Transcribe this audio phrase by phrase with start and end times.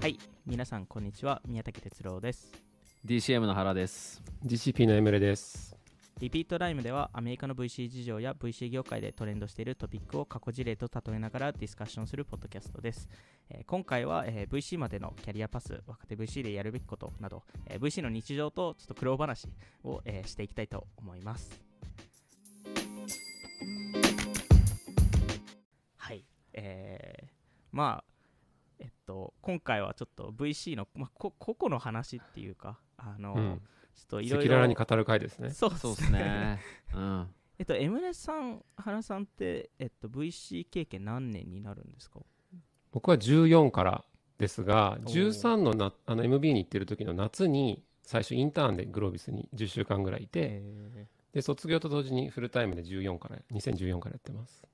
[0.00, 2.50] はい、皆さんこんにちは、宮武哲郎です。
[3.04, 4.22] DCM の原です。
[4.46, 5.76] GCP のエムレです。
[6.20, 13.10] リピートライムではアメリカの VC 事情や VC 業界でトレンドしているトピックを過去事例と例えながらディスカッションするポッドキャストです。
[13.50, 19.48] えー今回は、えー VC までのキャリアパス、若手 VC でやるべきことなど、えー VC の日常とちょっと苦労話
[19.84, 21.60] を、えーしていきたいと思います。
[25.98, 26.24] はい。
[26.54, 27.30] えー
[27.72, 28.09] まあ、
[29.10, 33.62] と、今回はちょっと VC の、まあ、こ個々の話っていうか、あの、うん。
[33.96, 34.54] ちょっとい赤ろいろ。
[34.54, 35.50] 裸々に語る回ですね。
[35.50, 36.60] そうそうでですすね。
[36.94, 37.28] うん。
[37.58, 42.20] えっと、エムレさん、原さんって、えっと、VC 経験何年になるんですか？
[42.92, 44.04] 僕は14から
[44.38, 54.64] ですが、おー13のなあの MB に行ってる時の夏に、最初インターンでグロービスに10週間ぐらいいて、えで、卒業と同時にフルタイムで14から、2014からやってます。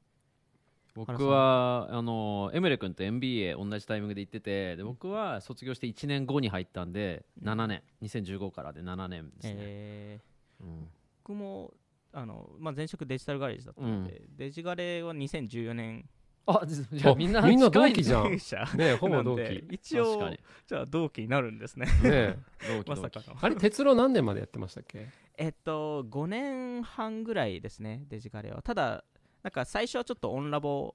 [0.97, 7.49] 僕はあのエムレ君と MBA 同じタイミングで行っててで僕は卒業して1年後に入ったんでうん。
[7.49, 7.83] 7年。
[8.03, 10.65] 2015からで7年ですね、えー。
[10.65, 10.89] うん。
[11.23, 11.75] 僕も、
[12.13, 16.09] あの、まあ、前職デジタルガレージだったので、デジガレは2014年。
[16.49, 18.31] あじじゃあみんなみんな同期じゃん。
[18.79, 19.65] ねほぼ同期。
[19.69, 20.31] 一応
[20.65, 21.87] じゃあ同期になるんですね。
[21.87, 23.37] ねえ同期 まさかの。
[23.41, 25.09] あれ、哲郎何年までやってましたっけ？
[25.39, 28.63] えっと、5年半ぐらいですね、デジガレは。
[28.63, 29.05] ただ、
[29.43, 30.95] なんか最初はちょっとオンラボ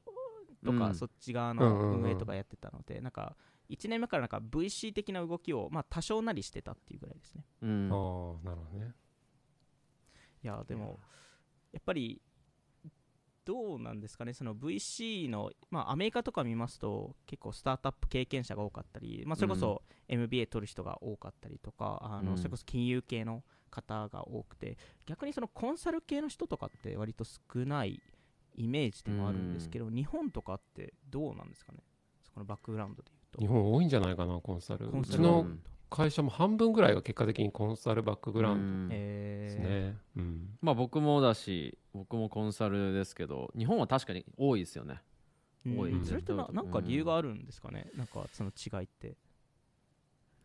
[0.65, 0.95] とか、うん。
[0.95, 3.35] そっち側のうん運営とかやってたので、なんか
[3.69, 7.45] 1年目からなんか VC 的な動きを、まあ、多少なりしてたっていうぐらいですね。
[7.61, 7.89] うん。
[7.91, 7.95] あ
[8.43, 8.93] あ、なるほどね。
[10.43, 10.99] いや、でも、
[11.71, 12.21] やっぱり、
[13.43, 22.37] どうなんですかね、その VC の、まあ、アメリカとか見ますと、結構スタートアップ経験者が多かったり、まあ、それこそ MBA 取る人が多かったりとか、あのうん。
[22.37, 28.01] それこそ金融系の方が多くて、逆にそのコンサル系の人とかって割と少ない
[28.55, 31.79] イメージでもあるんですけど、日本とかってどうなんですかね、
[32.23, 34.85] そこのバックグラウンドで日言う本多いんじゃないかな、コンサル。
[34.85, 34.91] と。
[34.91, 35.59] コンサルうちのうん
[35.91, 39.97] 会社も半分ぐらいが結果的にコンサルバックグラウンうんドですね。
[40.15, 40.57] うん。
[40.61, 45.01] まあ僕もだし僕もコンサルですけど日本は確かに多いですよね
[45.65, 49.17] うん多いそれってんなんか理由があるんですかね、なんかその違いって。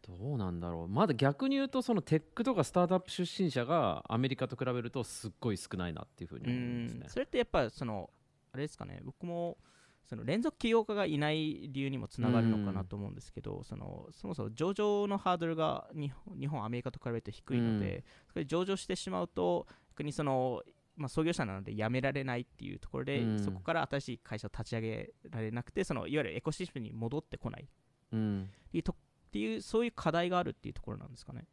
[0.09, 0.89] どうなんだろう。
[0.89, 7.07] まだ逆に言うとそのテックとかスタートアップ出身者がアメリカと比べるとすっごい少ないなっていうふうにう思うんですね。
[7.07, 7.09] ん。
[7.11, 8.11] それってやっぱその
[8.53, 9.01] あれですかね。
[9.05, 9.59] 僕も
[10.05, 20.63] その連続起業家がいない理由にもつながるのかなと思うんですけど、そのそもそも上場のハードルが日本日本アメリカと比べて低いので、それ上場してしまうと逆にその
[20.97, 23.39] まあ、創業者なので辞められないっていうところで、うん。
[23.39, 27.65] そこから新しい会社を立ち上げられなくてそのいわゆるエコシステムに戻ってこない。
[27.65, 27.67] っ
[28.13, 28.51] うん。
[28.71, 28.97] ていうと
[29.37, 31.45] っていうそういう課題があるっていうところなんですかね。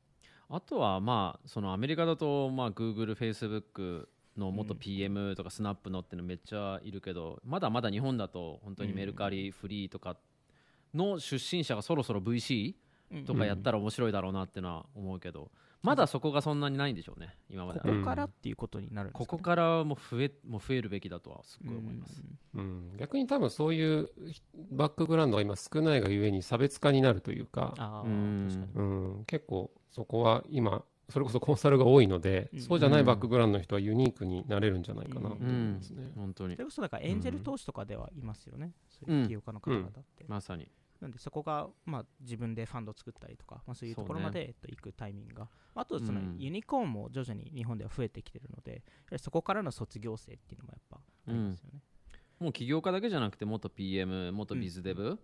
[0.50, 4.08] あとはまあそのアメリカだとまあ Google、Facebook
[4.38, 10.16] の元うん PM とかスナップのってのめっちゃいるけど、まだまだ日本だと本当にメルカリ、フリーとか
[10.94, 12.74] の出身者がそろそろ VC
[13.12, 15.52] うんとかやったら面白いだろうなってのは思うけど、
[15.84, 17.80] まだそこがそんなにないんでしょうね今まで。
[17.80, 19.28] は、ここからっていうことになるんですか、ね。
[19.28, 22.24] ここからも増えもう増えるべきだとはすっごい思います、
[22.56, 24.10] うん、逆に多分そういう
[24.72, 28.48] バックグラウンドが今少ないがゆえに差別化になるというか、ああ、うん。
[28.50, 28.86] 確かに。
[28.88, 32.62] うん、結構そこは今それこそコンサルが多いので、うん。
[32.62, 36.12] そうじゃないバックグラウンドの人はユニークになれるんじゃないかなと思いますね。
[36.16, 36.56] 本当に。
[36.56, 40.26] それこそだからエンジェル投資とかではいますよね、そういう起業家の方々って。
[40.30, 40.70] まさに
[41.04, 46.36] なんでそこが、まあ、自分でファンド作ったりとか、まあ、そういうところまで、えっと、行くタイミングが、あとそのうん。
[46.40, 48.82] ユニコーンも徐々に日本では増えてきてるので、
[49.18, 51.82] そこからの卒業生っていうのもやっぱありますよね。
[52.40, 55.20] もう起業家だけじゃなくて元 PM 元ビズデブ、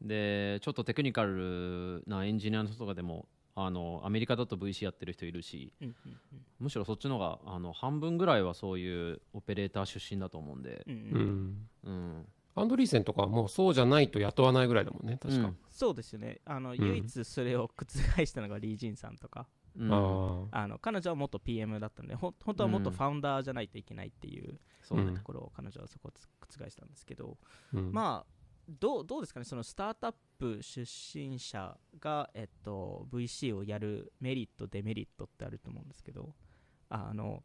[0.00, 3.26] でちょっとテクニカルなエンジニアの人とかでも
[3.56, 6.16] あのアメリカだと VC やってる人いるしうんうん
[6.58, 10.84] むしろそっちの方があの半分ぐらいはそういうオペレーター出身だと思うんで。
[10.86, 11.68] うんううんん。
[11.84, 12.26] うん
[12.56, 15.48] アンドリーセンとかはもうそうじゃないと雇わないぐらいだもんね、確か。
[15.48, 16.40] うんそうですよね。
[16.46, 16.76] あの、ん。
[16.76, 17.84] 唯一それを覆
[18.24, 19.46] したのがリー・ジンさんとか、
[19.78, 22.96] うんあああの彼女は元 PM だったので、ほん本当はもっとうん。
[22.96, 26.26] ファウンダーじゃないといけないっていうそうね、うんところを彼女はそこをつ
[26.58, 27.36] 覆したんですけど、
[27.74, 27.92] うん。
[27.92, 28.36] まあ
[28.68, 36.34] どうどうですかね、そのスタートアップ出身者が、えっと、VC をやるメリット、デメリットってあると思うんですけど、
[36.88, 37.42] あの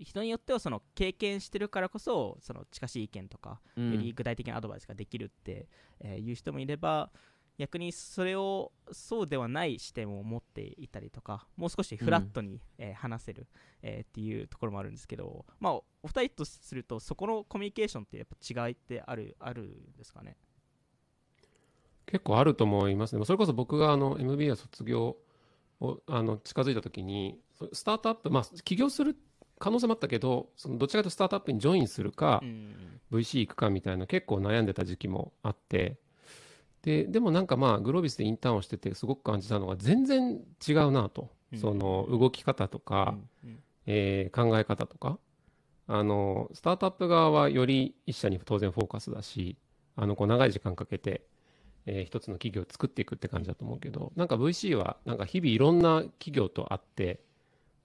[0.00, 5.68] 人によってはその経験してるからこそその近しい意見とか、うんより具体的なアドバイスができるって、
[6.00, 7.10] えーいう人もいれば、
[7.58, 13.46] 逆にそれをそうではない視点を持っていたりとか、もう少しフラットに、えー話せる、
[13.82, 20.36] えーっていうところもあるんですけど、まあ、おお二人とすると、そこのコミュニケーションってやっぱ違いってあるあるんですかね？
[22.06, 23.24] 結構あると思いますね。
[23.24, 25.16] それこそ僕があの MBA 卒業
[25.80, 29.16] をあの近づいた時に、そスタートアップ、まあ起業する
[29.58, 32.74] 可能性もあったけど、そのどっちかというとスタートアップにジョインするかう、ん。
[33.10, 35.96] VC 行くかみたいな結構悩んでた時期もあって、
[36.82, 41.58] ででもなんかまあグロービスでインターンをしててすごく感じたのが全然違うなと、うん。
[41.58, 43.50] その動き方とか、うん。
[43.50, 43.58] うん。
[43.86, 45.18] えー考え方とか。
[45.90, 49.56] あのスタートアップ側はより一社に当然フォーカスだし
[49.96, 51.22] あのこう長い時間かけて、
[51.86, 57.20] えー一つの企業を作っていくって感じだと思うけどなんか VC はなんか日々いろんな企業と会って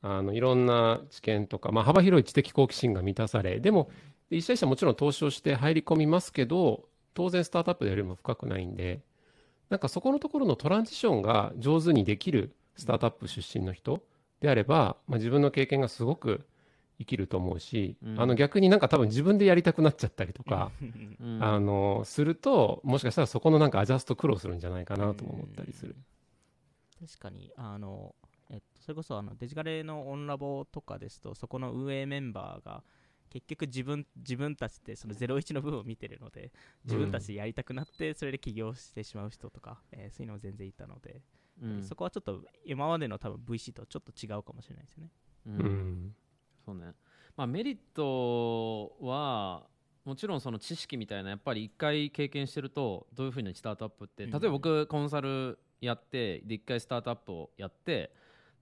[0.03, 3.89] あのいろんな知見とか、まあ、幅広い知的好奇心が満たされでも
[4.29, 8.99] 一社一社もちろん投資をして入り込みますけど当然スタートアップよりも深くないんで
[9.69, 14.03] なんかそこのところのトランジションが上手にできるスタートアップ出身の人
[14.41, 16.45] であれば、まあ、自分の経験がすごく
[16.99, 18.21] 生きると思うし、うん。
[18.21, 21.17] あの逆になんか多分自分でやりたくなっちゃったりとか、うん。
[21.19, 21.43] うん。
[21.43, 25.95] あのするともしかしたらそこのなんかアジャスト苦労するんじゃないかなとも思ったりする。
[26.99, 28.22] 確かにあの、えっと、
[28.83, 32.83] それこそあのデジカレのオンラボとかですとそこの運営メンバーが
[33.29, 36.51] 結局自分自分たちでその01の部分を見てるので
[36.83, 41.21] 自分たちでやりたくなってそれで起業してしまう人とか、えーそういうのも全然いたので、
[41.61, 41.83] うん。
[41.83, 45.09] そこはちょっと今までの多分 VC とちょっと違うかもしれないですよね。
[45.47, 46.15] ううんん。
[46.65, 46.93] そうね。
[47.35, 49.65] まあ、メリットは
[50.05, 54.31] もちろんその知識みたいなやっぱり一回経験してるとどういうふうにスタートアップってうん。
[54.31, 58.13] 例えば僕コンサルやってで一回スタートアップをやって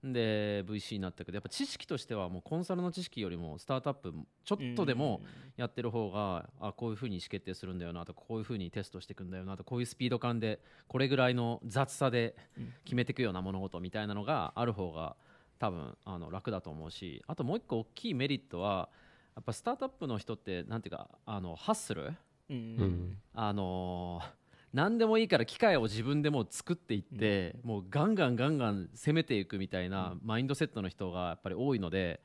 [0.04, 4.12] で VC になったけどやっぱ知識としてはもうコンサルの知識よりもスタートアップ
[4.44, 5.20] ちょっとでも
[5.56, 12.72] やってる方があこういうふうに意思決定するんだよなとかこういうふうにテストしていくんだよなとかこういうスピード感でこれぐらいの雑さでうん。
[12.84, 15.14] 決めていくような物事みたいなのがある方が
[15.60, 18.88] 多分あの楽だと思うしあともう一個大きいメリットは
[19.36, 22.12] やっぱスタートアップの人ってなんていうかあのハッスル？
[22.50, 22.56] うん。
[22.56, 23.16] うん。
[23.34, 24.41] あのー
[24.72, 32.20] 何でもいいから機械を自分でもう作っていって、もうガンガンガンガン攻めていくみたいなマインドセットの人がやっぱり多いので、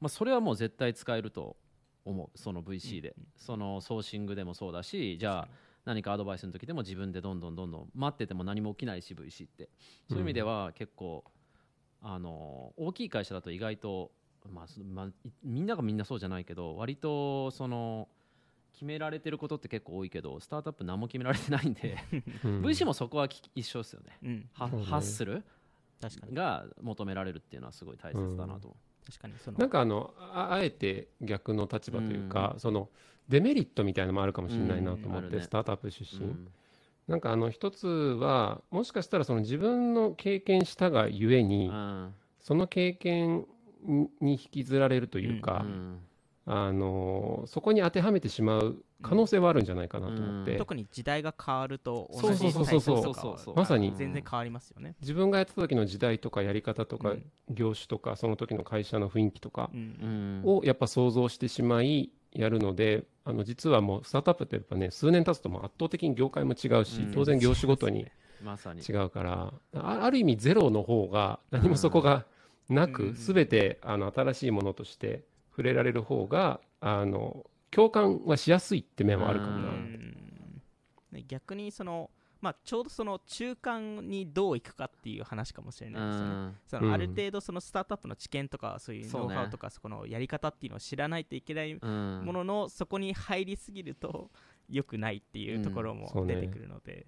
[0.00, 1.56] まあ、それはもう絶対使えると
[2.04, 5.48] 思うその VC で、そのソーシングでもそうだしじゃあ
[5.84, 9.68] 何かアドバイスの時でも自分でどんどんどんどん待ってても何も起きないし VC って。
[10.08, 11.24] そういう意味では結構、
[12.00, 14.12] あの大きい会社だと意外と、
[14.48, 15.12] まあそまあ、い
[15.42, 18.08] みんながみんなそうじゃないけど割とその
[18.72, 21.98] 決められてることって結構多いけどスタートアップ何も決められてないんで、
[22.44, 22.62] うん。
[22.62, 24.18] VC もそこはき一緒ですよね。
[24.22, 24.48] うん。
[24.52, 25.42] ハッスル
[26.00, 26.34] 確かに。
[26.34, 28.76] が求められるっていうのはすごい大切だなと思
[29.06, 29.58] 確かにその。
[29.58, 32.88] なんかあのああえて逆の立場というか、その
[33.28, 35.34] デメリットみたいなのもあるかもしれないなと思って、うん。
[35.36, 35.42] ね。
[35.42, 36.20] スタートアップ出う。
[36.20, 36.48] 身、うん。
[37.08, 42.14] なんかあの一つはもしかしたらその自分の経験したがゆえに、うん。
[42.38, 43.46] その経験
[44.20, 45.98] に引きずられるというか、うん
[46.50, 50.58] あのそこに当てはめてしまう可能性はあるんじゃないかなと思って、うん。
[50.58, 52.80] 特に時代が変わるとそう同じそうそう
[53.14, 53.54] そう。
[53.54, 53.92] まさに。
[53.94, 54.96] 全然変わりますよね。
[55.02, 57.30] 自分がやってた時の時代とかやり方とか、うん。
[57.50, 59.70] 業種とかその時の会社の雰囲気とか
[60.42, 67.12] をやっぱ想像してしまいやるのであの実はもうスタートアップってやっぱね数年経つともう圧倒的に業界も違うし、うん。
[67.12, 68.06] 当然業種ごとに
[68.42, 68.80] まさに。
[68.80, 72.24] 違うからあある意味ゼロの方が何もそこが
[72.70, 72.92] なうん。
[72.94, 75.24] く全てあの新しいものとして
[75.58, 81.20] 触れられる方があの共感はしやすいって面はあるかもうな。
[81.26, 82.10] 逆にその、
[82.40, 86.28] まあ、ちょうどその中間にどういくかっていう話かもしれうないですよね。
[86.28, 86.56] んうん。
[86.64, 92.22] そのある程度そのスタートアップの知見とかそういうノウハウとかそこのやり方っていうのを知らないといけないうん。
[92.24, 94.30] もののそこに入りすぎると
[94.70, 97.06] 良くないっていうところも出てくるので、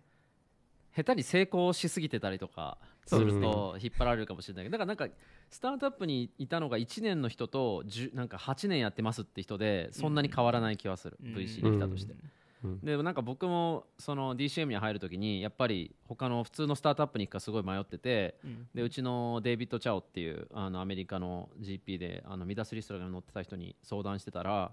[0.97, 5.16] 下手に成功しすぎてたりとかすると引っ張られるかもしれないけどだからなんか
[5.50, 11.35] スタートアップにいたのが1年の人と10なんか8年やってますって人でそんなに変わらない気はする、うん。
[11.35, 12.14] VC に来たとして、
[12.62, 12.80] うん。
[12.80, 18.69] でもなんか僕もその DCM に入るときにやっぱり他の普通のスタートアップに行くかすごい迷っててうん。
[18.73, 24.71] でうちのデイビッド・チャオっていうあのアメリカの GP であのミダスリストラが乗ってた人に相談してたら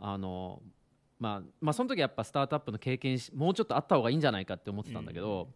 [0.00, 0.60] あの、
[1.20, 5.50] まあ、まあその時やっぱスタートアップの経験しもうちょっとあった方がいいんじゃないかって思ってたんだけど、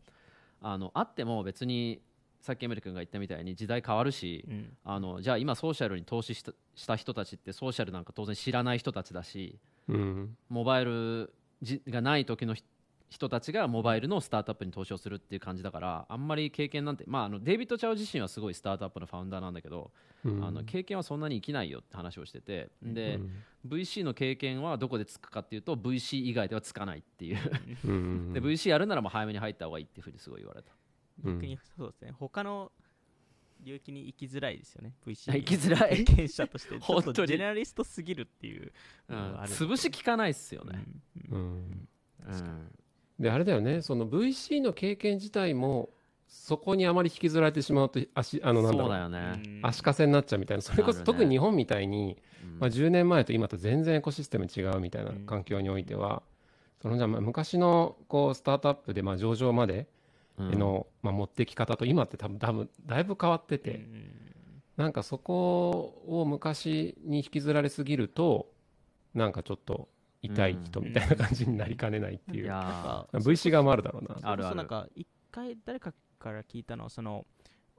[0.62, 2.00] あのあっても別に
[2.40, 4.76] さっきエムリ君が言ったみたいに時代変わるし、うん。
[4.85, 10.37] あのじゃあ今ソーシャルに投資したした人たちってソーシャルなんか当然知らない人たちだしうん。
[10.49, 11.32] モバイル
[11.62, 12.64] じがない時のひ
[13.11, 19.90] 人たちがモバイルのスタートアップに投資をするっていう感じだからあんまり経験なんて、まあ、あのデイビッド・チャオ自身はすごいスタートアップのファウンダーなんだけど、
[20.25, 20.44] うん。
[20.44, 23.16] あの経験はそんなに生きないよって話をしててで、
[23.64, 23.78] うん。
[23.78, 27.38] VC の経験はどこでつくかっていうと VC 以外ではつかないっていう。
[27.85, 28.32] うん。
[28.32, 30.70] で VC やるならもう早めに入った方がいいっていうふうにすごい言われた。
[30.70, 30.80] うん
[31.25, 32.12] 逆にそうですね。
[32.12, 32.73] 他の
[33.62, 34.95] 領域に行きづらいですよね。
[35.07, 36.05] VC 行きづらい？
[36.05, 36.71] 経験者として。
[36.81, 37.12] ちょ本当に？
[37.12, 38.73] っとジェネラリストすぎるっていう
[39.09, 39.35] うん。
[39.45, 40.85] 潰し効かないっすよね、
[41.31, 41.39] うん。
[41.39, 41.89] うん。
[42.27, 42.73] うん。
[43.19, 43.83] であれだよね。
[43.83, 45.91] その VC の経験自体も
[46.27, 48.81] そこにあまり引きずられてしまうと足あのなんだろう。
[48.83, 49.61] そうだよね、うん。
[49.62, 50.62] 足かせになっちゃうみたいな。
[50.62, 52.59] それこそ特に日本みたいに、うん。
[52.61, 56.23] まあ、10年前と今と全然エコシステム違うみたいな環境においては、
[56.81, 59.87] そのじゃ昔のこうスタートアップでまあ上場までうん
[60.39, 64.21] の、まあ、持ってき方と今って多分多分だいぶ変わってて、うん
[64.81, 68.51] なんかそこを昔に引きずられすぎると
[69.13, 69.91] なんかちょっと
[70.23, 72.55] 痛い人みたいな感じになりかねないっていう、いや
[73.13, 74.17] なんか VC 側もあるだろうな。
[74.17, 74.43] あるある。
[74.45, 77.27] そうなんか一回誰かから聞いたのはその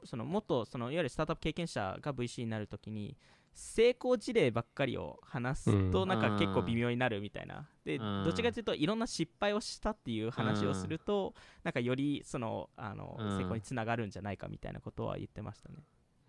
[0.03, 3.17] その元そのいわゆるスタートアップ経験者が VC になるときに
[3.53, 6.09] 成功事例ばっかりを話すとうん。
[6.09, 8.23] なんか結構微妙になるみたいな、でうん。
[8.23, 13.37] どっちかというといろんな失敗をしたっていう話をすると、なんかよりそのあの、うん。
[13.37, 15.75] 成功につながるんじゃないかみたいなことは言ってましたね。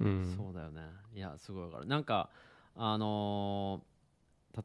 [0.01, 0.35] うん。
[0.37, 0.83] そうだよね。
[1.15, 1.87] いやすごいわかる。
[1.87, 2.31] なんか
[2.75, 3.93] あのー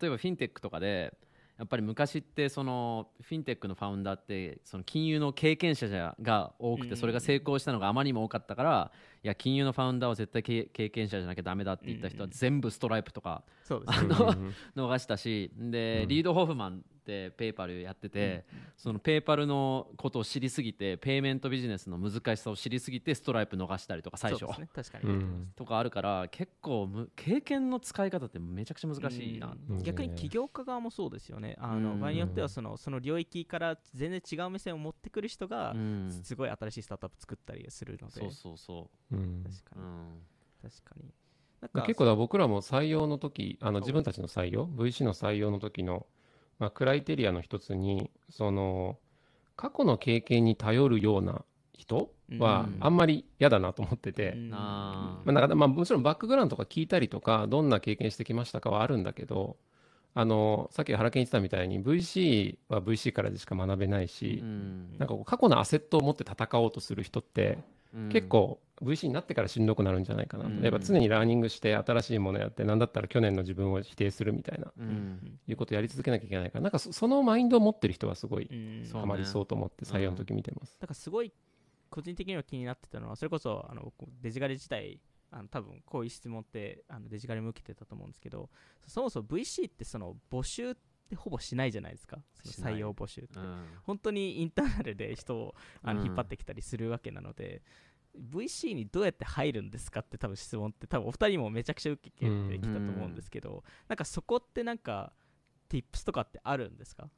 [0.01, 1.13] 例えばフィンテックとかで
[1.57, 8.91] やっぱり昔ってそのフィンテックのファウンダーってその金融の経験者じゃが多くうんてそれが成功したのがあまりにも多かったから
[9.23, 14.15] いや金融のファウンダーは絶対経経験者じゃなきゃダメだって言った人はうん全部ストライプとかそうですね。
[14.19, 14.55] うんうん。
[14.93, 16.07] 逃したしで、うん。
[16.07, 18.45] リード・ホフマンってペイパルやってて、
[18.75, 24.39] そのペイパルのことを知りすぎてペイメントビジネスの難しさを知りすぎてストライプ逃したりとか最初。
[24.41, 24.69] そうですね。
[24.75, 25.51] 確かに、うん。
[25.55, 29.83] とかあるから結構む経験の使い方ってめちゃくちゃ難しいな、うん。
[29.83, 31.55] 逆に起業家側もそうですよね。
[31.59, 31.99] あの、うん。
[32.01, 36.21] 場合によってはそのその領域から全然違う目線を持ってくる人が、うん。
[36.23, 38.19] すごい新しいスタートアップ作ったりするので。
[38.19, 39.15] そうそうそう。
[39.15, 39.43] ん。
[39.43, 40.21] 確かう、うに、ん、
[40.61, 41.13] 確かに。
[41.61, 46.05] なんか結構だから僕らも採用の時あの自分たちの採用？VC の採用の時の、
[46.59, 48.97] まあ、クライテリアの一つにその
[49.55, 52.09] 過去の経験に頼るような人
[52.39, 52.77] はうん。
[52.79, 54.51] あんまり嫌だなと思ってて、うん。
[54.53, 59.57] あまあ、なんかまあもちろんバックグラウンドとか聞いたりとかどんな経験してきましたかはあるんだけど
[60.13, 64.97] あのさっき原健言ってたみたいに VC は VC からでしか学べないし、うん。
[64.99, 67.59] なんか過去のアセットを持って戦おうとする人って
[67.93, 68.09] うん。
[68.09, 70.45] 結構 VC になってからしんどくなるんじゃないかな。
[70.45, 70.61] と、うん。
[70.61, 75.39] やっぱ常にラーニングして新しいものやって何だったら去年の自分を否定するみたいなうん。
[75.47, 76.61] いうことをやり続けなきゃいけないから。
[76.61, 78.49] なんかそそのマインドを持ってる人はすごい
[78.91, 80.77] ハマりそうと思って採用の時見てます。
[80.79, 81.31] だからすごい
[81.89, 84.99] 個人的には気になってたのはそれこそあの僕デジガレ自体
[85.31, 88.49] あの多分こういう質問ってあのデジガレも受けてたと思うんですけど
[88.85, 90.75] そもそも VC ってその募集っ
[91.07, 93.65] てほぼしないじゃないですか採用募集って、うん。
[93.83, 96.07] 本当にインターナルで人をあのうん。
[96.07, 97.61] 引っ張ってきたりするわけなので、
[98.17, 102.25] VC にどうやって入るんですかって多分質問って多分お二人もめちゃくちゃ受けて
[102.59, 105.13] きたと思うんですけど、なんかそこってなんか
[105.69, 107.09] tips とかってあるんですか？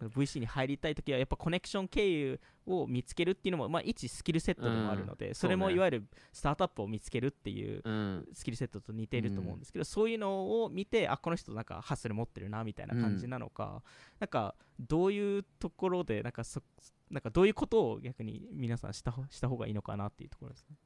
[0.00, 5.76] その VC に入りたいときはやっぱコネクション経由を見つけるっていうのも、まあ、一スキルセットでもあるので、それもそうね。
[5.76, 8.28] いわゆるスタートアップを見つけるっていううん。
[8.32, 13.82] スキルセットと似ていると思うんですけど、そういうのを見てあこの人なんかハッスル持ってるなみたいな感じなのか、
[14.18, 16.32] なんかどういうところでなん。
[16.32, 16.62] かそ
[17.10, 20.76] なんかどういうことを逆に皆さんしたほした方がいいのかなっていうところですね。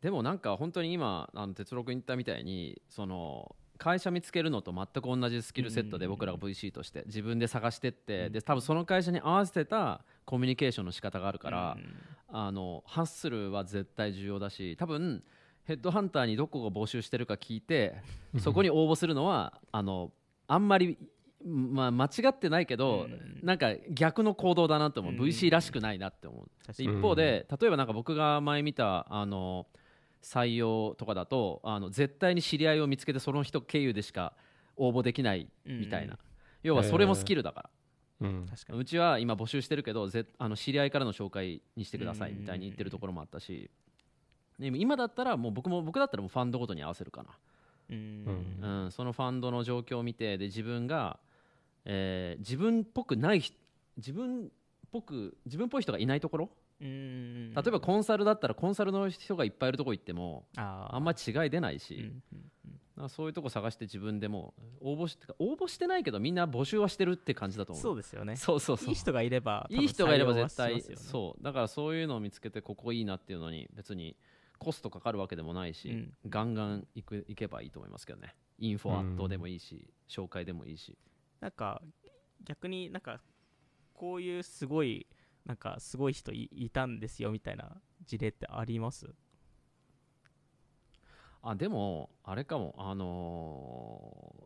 [0.00, 8.32] でもなんか本当に今あの哲郎君言ったみたいにその会社見つけるのと全く同じスキルセットでうん僕らが VC として自分で探してってうん。
[8.32, 11.94] で多分その会社に合わせたコミュニケーションの仕方があるからうん
[12.36, 15.22] あのハッスルは絶対重要だし多分
[15.64, 17.94] ヘッドハンターにどこが募集してるか聞いて
[18.38, 20.12] そこに応募するのはあの
[20.46, 20.98] あんまり、
[21.44, 23.40] まあ、間違ってないけど、うん。
[23.42, 25.20] なんか逆の行動だなと思う、うん。
[25.20, 26.50] VC らしくないなって思う。
[26.78, 29.66] 一方で、例えばなんか僕が前見たあの
[30.24, 34.32] 採用とかだとあの絶対に知り合いを見つけてその人経由でしか
[34.76, 36.18] 応募できないみたいな、うん
[36.64, 37.68] 要はそれもスキルだか
[38.20, 38.46] ら、うん。
[38.48, 38.78] 確かに。
[38.80, 43.70] うちは今募集してるけどぜあの知り合いからの紹介にしてくださいみたいに言ってるところもあったし、
[44.58, 47.22] で今だったらもう僕も僕だったらもうファンドごとに合わせるか
[47.90, 47.96] うん。
[47.96, 48.60] うん。
[48.62, 51.18] な、うん、そのファンドの状況を見てで自分が、
[51.84, 53.54] えー自分っぽくない人
[53.98, 54.48] 自分っ
[54.90, 56.50] ぽく自分っぽい人がいないところうん
[56.80, 62.12] 例えばコンサルだったらコンサルの人がいっぱいいるとこ行ってもあんま違い出ないし、
[62.96, 67.82] うそういうとこ探して自分でも応募して応募してないけどみんな募集はしてるって感じだと思う。
[67.82, 68.36] そうですよね。
[68.36, 68.88] そうそうそう。
[68.88, 71.42] いい人がいればいい人がいれば絶対そう。
[71.42, 74.16] だからそういうのを見つけてここいいなっていうのに別に
[74.58, 76.12] コストかかるわけでもないし、うん。
[76.28, 78.34] ガンガン行く行けばいいと思いますけどね。
[78.58, 80.96] インフォアットでもいいし、紹介でもいいし。
[81.40, 81.82] なんか
[82.44, 83.20] 逆になんか
[83.92, 85.06] こういうすごい
[85.46, 89.14] なんかすごい人いいたんですよみたいな事例ってあります？
[91.42, 92.74] あでもあれかも。
[92.78, 94.44] あのー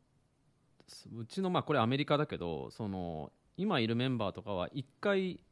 [0.90, 5.45] すうちのまあこれアメリカだけどその今いるメンバーとかは一回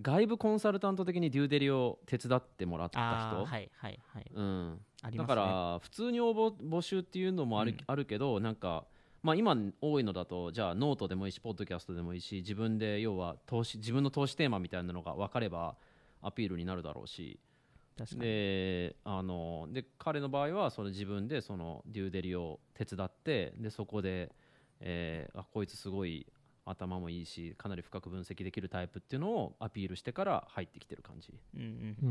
[0.00, 4.30] 外部コンサルタント的にデューデリを手伝ってもらった人、はいはいはい。
[4.32, 5.34] うん、だありますね。
[5.34, 7.78] から普通に応募募集っていうのもある,、うん。
[7.84, 8.86] あるけどなんか、
[9.26, 15.74] まあ、今多いのだとじゃあノートでもいいしポッドキャストでもいいし自分で要は投資自分の投資テーマみたいなのが分かれば
[16.22, 17.40] アピールになるだろうし。
[17.98, 18.20] 確かに。
[18.20, 24.30] であので彼の場合はその自分でそのデューデリを手伝ってでそこで、
[24.78, 26.24] えーあこいつすごい
[26.64, 31.96] 頭もいいしかなり深く分析できるタイプっていうのをアピールしてから入ってきてる感じ、うんうん。
[32.02, 32.08] うん。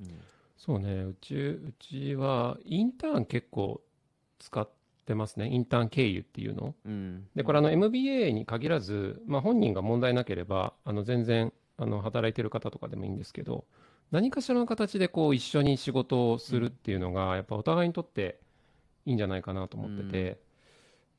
[0.00, 0.20] うん
[0.56, 1.02] そうね。
[1.04, 3.80] うちうちはインターン結構
[4.40, 4.83] 使って
[5.14, 5.48] ますね。
[5.48, 6.74] インターン経由っていうの。
[6.86, 7.26] うん。
[7.34, 13.64] でこれあの MBA に限らず、まあ、本人が問題なければあの全然あの働いてる方とかでもいいんですけど
[14.10, 18.38] 何かしらの形でこう一緒に仕事をするっていうのがやっぱお互いにとって
[19.04, 20.40] いいんじゃないかなと思ってて、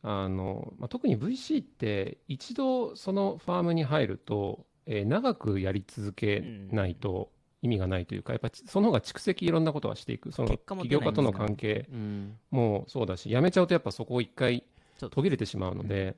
[0.02, 7.32] あのまあ、特に VC って一度そのファームに入ると、えー長くやり続けないと
[7.66, 10.32] 意味がないというかやっぱちその方が蓄積いろんなことはしていく。
[10.32, 12.38] その起業家との関係うん。
[12.52, 14.64] もそうだし辞めちゃうとやっぱそこを一回
[15.00, 16.16] 途切れてしまうので、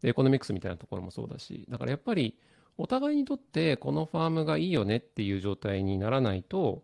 [0.00, 2.38] でエコノミクスみたいなところもそうだし、だからやっぱり
[2.78, 6.82] お互いにとってこのファームがいいよねっていう状態にならないと、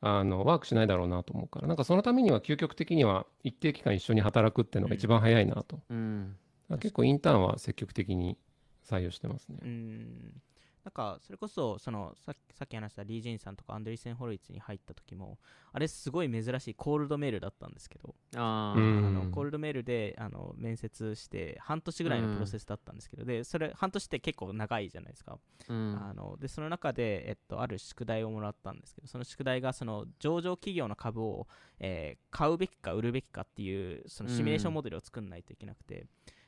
[0.00, 5.80] あのワークしないだろうなと思うから、なんかそのためには究極的には一定期間一緒に働くっていうのが一番早いなと。
[5.88, 6.36] うん。
[6.80, 8.36] 結構インターンは積極的に
[8.84, 9.58] 採用してますね。
[9.62, 10.42] うん
[10.86, 15.36] なんかそれこそそのさっきさっき話したリー・ジンさんとかアンドリーセン・ホロイツに入った時も
[15.72, 18.80] あれすごい珍しいコールドメールだったんですけど、うあー。
[18.80, 19.14] あん。
[19.14, 25.38] のコールドメールであの面接して半年ぐらいのプロセスだったんですけど、でそれ半年って結構長いじゃないですか、
[25.68, 25.98] うん。
[26.00, 31.48] あのでその中で、えっと、ある宿題をもらったんですけどその宿題がその上場企業の株を、
[31.80, 36.06] えー買うべきか売るべきかっていうそのシミュレーションモデルを作んないといけなくて、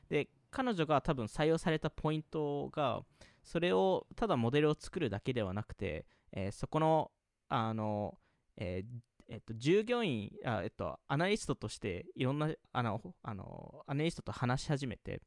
[0.09, 3.03] で彼女が多分採用されたポイントが
[3.49, 7.11] それをただモデルを作るだけではなくて、えーそこの
[7.49, 8.19] あの、
[8.59, 9.01] えー
[9.31, 15.23] えっと、従業員あ、えっと、アナリストとしていろんなあのあのアナリストと話し始めて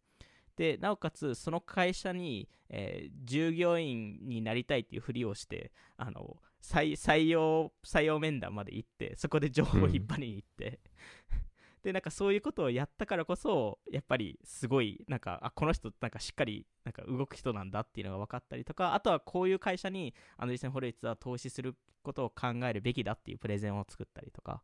[0.56, 10.80] でなおかつその会社に、えー従業員になりたいっていうふりをしてあの採採用採用面談まで行ってそこで情報を引っ張りに行って、
[11.84, 24.62] でなんかそういうことをやったからこそやっぱりすごいなんかあこの人なんかしっかりなんか動く人なんだっていうのが分かったりとかあとはこういう会社にアンドリーセン・ホレイツは投資することを考えるべきだっていうプレゼンを作ったりとか。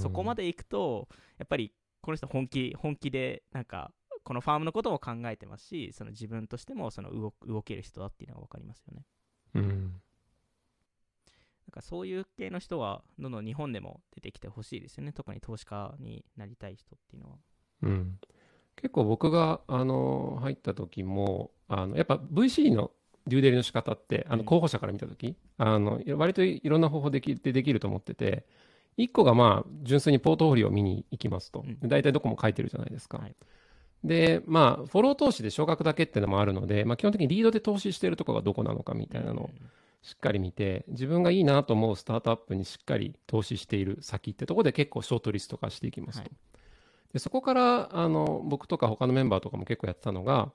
[0.00, 9.04] そこまで行くとやっぱりこの人本気本気でなんかこのファームのことも考えてますしその自分としてもその動動ける人だっていうのが分かりますよね。
[9.54, 10.00] うん。
[11.74, 15.12] かそういう系の人はどんどん日本でも出てきてほしいですよね。
[15.12, 17.36] 特に投資家になりたい人っていうのは。
[17.82, 18.18] うん、
[18.76, 22.92] 結構僕があの入った時もあのやっぱ VC の
[23.26, 24.38] デューデリの仕方ってあうん。
[24.40, 28.46] の候補者から見た時、あの割といろんな方法できでできると思ってて
[28.96, 31.78] 1個がまあ純粋にポートフォリオを見に行きますと、うん。
[31.80, 33.34] で大体どこも書いてるじゃないですか、はい。
[34.04, 39.50] でまあフォロー投資で少額だけっていうのもあるので、まあ、基本的にリードで投資してるところがどこなのかみたいなのを
[40.04, 46.30] しっかり見て自分がいいなと思うスタートアップにしっかり投資している先ってところで結構ショートリスト化していきますと、はい。
[47.14, 50.52] でそこからあの僕とか他のメンバーとかも結構やってたのが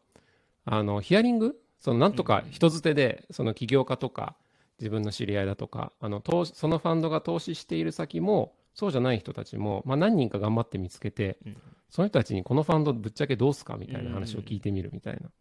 [0.65, 1.59] あのヒアリング？
[1.79, 4.35] そのなんとか人づてでその起業家とか
[4.79, 11.57] 自分の知り合いだとかあの投資そのファンドが投資している先もそうじゃない人たちも、まあ、何人か頑張って見つけてうん。
[11.89, 15.31] その人たちにこのファンドぶっちゃけどうすかみたいな話を聞いてみるみたいな。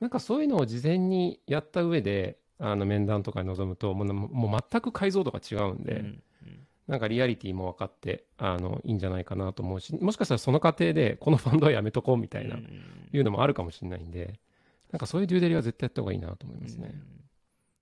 [0.00, 6.66] なんかそういうのを事前にやった上で、あの面談とかに臨むと、もうもう全く解像度が違うんで、うんうん。
[6.88, 12.64] なんかリアリティも分かって、あの、いいんじゃないかなと思うし、もしかしたらその過程で、このファンドはやめとこうみたいな、うん。
[12.64, 14.40] うんいうのもあるかもしれないんで、
[14.90, 16.90] なんかそういうデューデリは絶対やった方がいいなと思いますね。
[16.92, 17.24] うん。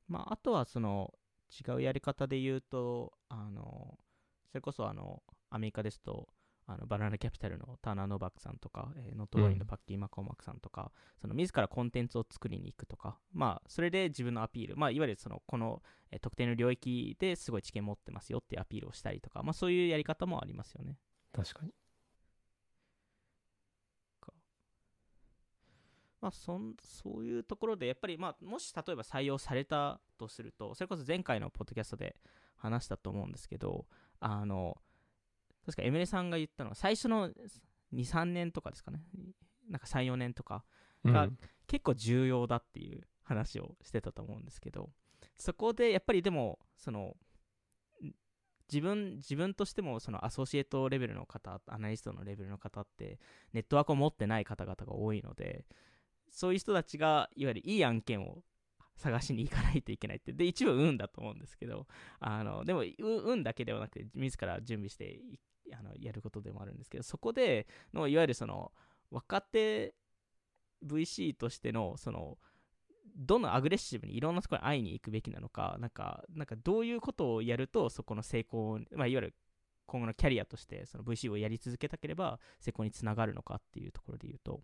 [0.06, 1.14] まあ、あとはその
[1.50, 3.98] 違うやり方で言うとあの
[4.50, 6.28] それこそあのアメリカですと
[6.66, 20.96] あのバナナキャピタルのターナー・ノバックさんとか、えーノットロインのパッキー・マコーマックさんとか、その自らコンテンツを作りに行くとか、まあ、それで自分のアピール、まあ、いわゆるそのこの、えー特定の領域ですごい知見持ってますよっていうアピールをしたりとか、まあ、そういうやり方もありますよね。
[21.32, 21.72] 確かに。
[26.24, 32.16] まあ、そんそういうところで、やっぱり、まあ、もし例えば採用されたとすると、それこそ前回のポッドキャストで
[32.56, 33.84] 話したと思うんですけど、
[34.20, 34.78] あの、
[35.64, 37.34] 確かエムレさんが言ったのは、最初の2、
[37.92, 39.00] 3年とかですかね、
[39.70, 40.64] なんか3、4年とか、
[41.04, 41.38] がうん。
[41.66, 44.90] 結構重要だっていう話をしてたと思うんですけど、
[45.36, 47.16] そこでやっぱりでも、その、
[48.02, 48.12] ん
[48.70, 53.18] 自分自分としてもそのアソシエイトレベルの方、アナリストのレベルの方って、
[53.52, 55.66] ネットワークを持ってない方々が多いので、
[56.30, 58.42] そういう人たちがいわゆるいい案件を
[58.96, 61.86] 探しに行かないといけないって、で、一部運だと思うんですけど、
[62.20, 65.38] あのでもう運だけではなくて、自ら準備してい
[65.72, 68.72] あのやることでもあるんですけど、そこでのいわゆるその
[69.10, 69.94] 若手
[70.84, 72.38] VC としてのその
[73.16, 79.34] どのアグレッシブにいろんなところに会いに行くべきなのか、なんか、なんかどういうことをやると、そこの成功、まあ、いわゆる
[79.86, 84.62] 今後のキャリアとして、その VC をやり続けたければ、成功につながるのかっていうところで言うと、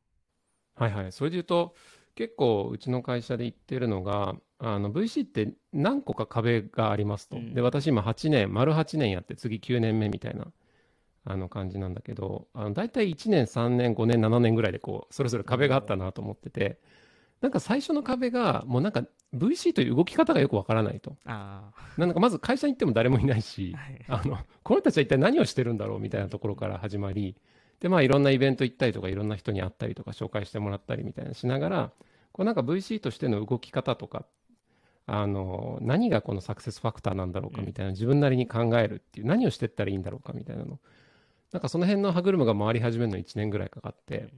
[0.74, 1.12] はいはい。
[1.12, 1.76] それで言うと、
[2.14, 7.54] 結構うちの会社で言ってるのがあの VC って何個か壁がありますと、うん。
[7.54, 10.46] で私今8年丸8年やって次9年目みたいな
[11.24, 16.78] あの感じなんだけどあの大体1年3年5年7年ぐらいでこうそれぞれ壁があったなと思ってて
[17.40, 19.04] なんか最初の壁がもうなんか
[19.34, 21.16] VC という動き方がよくわからないと。
[21.24, 23.74] あなんかまず会社に行っても誰もいないし
[24.08, 24.22] あ、はい。
[24.24, 27.36] あのこの人たちは一体何をしてるんだろうみたいなところから始まり
[27.80, 31.92] でまあいろんなイベント行ったりとかいろんな人に会ったりとか紹介してもらったりみたいなしながら
[32.32, 34.26] こうなんか VC としての動き方とか
[35.06, 40.78] あの何がこのサクセスファクターなんだろうかみたいな自分なりに考えるっていう何をしてったらいいんだろうかみたいなの
[41.52, 44.28] なんかその辺の歯車が回り始めるのに1年ぐらいかかって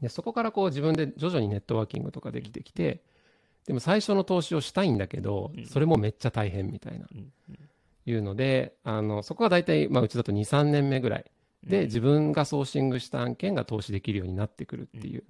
[0.00, 3.02] でそこからこう自分で徐々にネットワーキングとかできてきて
[3.66, 5.66] でも最初の投資をしたいんだけどうん。
[5.66, 7.06] それもめっちゃ大変みたいな。
[8.04, 11.24] いうのであのそこは大体、まあ、うちだと23年目ぐらい
[11.62, 15.22] で自分がソーシングした案件が投資できるようになってくるっていう。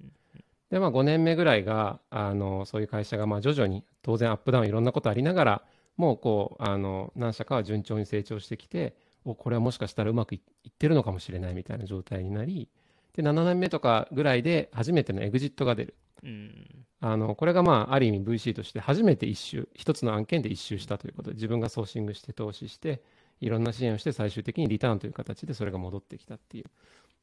[0.71, 5.61] で、まあ、5年目ぐらいがあのそういう会社がまあ徐々に当然アップダウンいろんなことありながら
[5.97, 12.69] もうこうあの何社かは順調に成長してきておこれはもしかしたらうまくいいってるのかもしれないみたいな状態になり
[13.13, 15.95] で7年目とかぐらいで初めてのエグジットが出る。
[16.23, 16.85] うん。
[16.99, 21.31] あのこれがまあある意味 VC として初めて一周一つの案件で一周したということ。
[21.31, 23.01] で自分がソーシングして投資して
[23.39, 26.65] いろんな支援をして最終的にリターンという形でそれが戻ってきたっていう。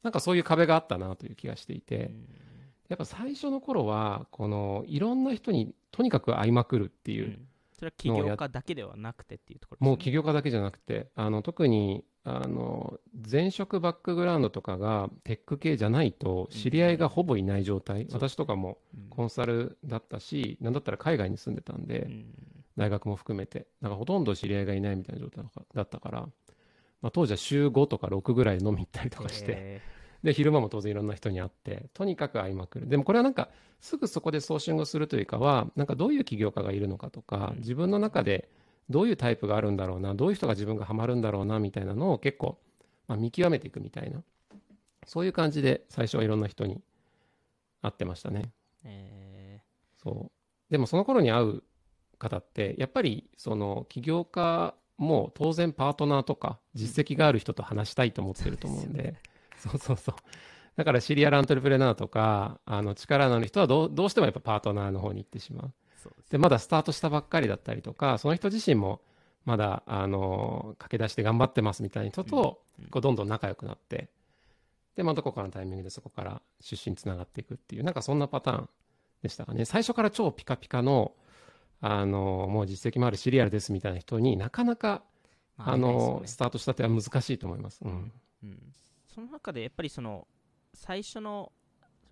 [0.03, 2.11] なんかそういう壁があったなという気がしていて、
[2.89, 7.47] やっぱ最初の頃はこのいろんな人にとにかく会いまくるっていう、うん
[7.81, 9.89] それは起業家だけではなくてっていうところですね。
[9.89, 19.09] もう起業家だけじゃなくてあの特にあの前職バックグラウンドとかがテック系じゃないと知り合いがほぼいない状態、そう私とかもうん。
[19.09, 22.25] コンサルだったしなんだったら海外に住んでたんで、うん。
[22.77, 23.65] 大学も含めて。
[23.81, 26.21] なんかほとんど知り合いがいないみたいな状態だったから、
[27.01, 29.81] まあ、当時は週5とか6ぐらい飲み行ったりとかして、え
[30.23, 32.87] で昼間も当然いろんな人に会ってとにかく会いまくる。
[32.87, 37.57] でもこれはなんかすぐそこでソーシングをするというかはなんかどういう起業家がいるのかとかうん。
[37.59, 38.49] 自分の中で
[38.89, 42.59] どういうタイプがあるんだろうなどういう人が自分がハマるんだろうなみたいなのを結構、
[43.07, 44.21] まあ、見極めていくみたいな。
[45.07, 46.81] そういう感じで最初はいろんな人に
[47.81, 48.41] 会ってましたね。
[48.41, 48.85] ー。
[48.85, 49.61] え
[50.03, 50.31] そう。
[50.71, 51.63] でもその頃に会う
[52.19, 59.15] 方ってやっぱりその起業家も当然パートナーとか実績がある人と話したいと思ってると思うんで、
[59.61, 60.15] そうそうそう。
[60.75, 65.65] だからシリアルアントレプレナーとかあの力のある人はどうどうしてもやっぱパートナーの方に行ってしまう。
[65.65, 69.01] ーそうでまだスタートしたばっかりだったりとかその人自身も
[69.45, 72.85] まだあの駆け出して頑張ってますみたいな人と、うん。
[72.87, 74.09] こうどんどん仲良くなって
[74.95, 78.69] で、まあ、どこかのタイミングでそこから出身つながっていくっていうなんかそんなパターン
[79.23, 79.65] でしたかね。
[79.65, 81.13] 最初から超ピカピカの
[81.83, 85.01] あのもう実績もあるシリアルですみたいな人になかなか
[85.57, 86.21] あまりないですよね。
[86.21, 87.81] のスタートしたては難しいと思います。
[87.83, 88.11] うん。
[88.43, 88.59] うん
[89.13, 90.27] その中でやっぱりその
[90.73, 91.51] 最初の